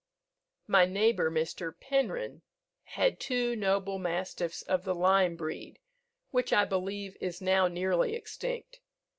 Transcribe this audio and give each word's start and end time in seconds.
My 0.65 0.85
neighbour, 0.87 1.29
Mr. 1.29 1.71
Penrhyn, 1.79 2.41
has 2.85 3.13
two 3.19 3.55
noble 3.55 3.99
mastiffs 3.99 4.63
of 4.63 4.83
the 4.83 4.95
Lyme 4.95 5.35
breed, 5.35 5.77
which 6.31 6.51
I 6.51 6.65
believe 6.65 7.15
is 7.21 7.39
now 7.39 7.67
nearly 7.67 8.15
extinct. 8.15 8.79